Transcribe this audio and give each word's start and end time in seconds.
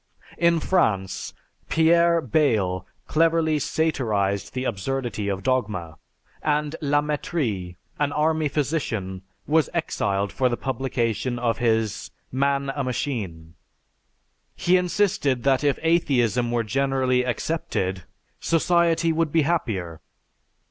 In 0.39 0.59
France, 0.59 1.31
Pierre 1.69 2.21
Bayle 2.21 2.87
cleverly 3.05 3.59
satirized 3.59 4.55
the 4.55 4.63
absurdity 4.63 5.27
of 5.27 5.43
dogma, 5.43 5.99
and 6.41 6.75
La 6.81 7.01
Mettrie, 7.01 7.77
an 7.99 8.11
army 8.11 8.47
physician, 8.47 9.21
was 9.45 9.69
exiled 9.75 10.31
for 10.33 10.49
the 10.49 10.57
publication 10.57 11.37
of 11.37 11.59
his 11.59 12.09
"Man 12.31 12.71
a 12.75 12.83
Machine." 12.83 13.53
He 14.55 14.75
insisted 14.75 15.43
that 15.43 15.63
if 15.63 15.77
atheism 15.83 16.49
were 16.49 16.63
generally 16.63 17.23
accepted 17.23 18.05
society 18.39 19.13
would 19.13 19.31
be 19.31 19.43
happier. 19.43 20.01